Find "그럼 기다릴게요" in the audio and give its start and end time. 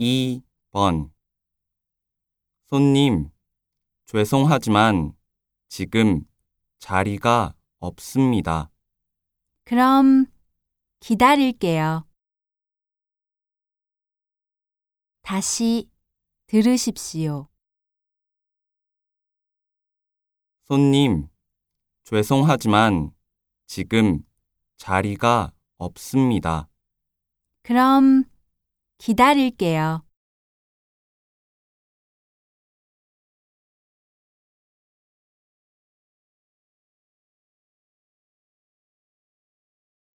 9.64-12.06, 27.62-30.02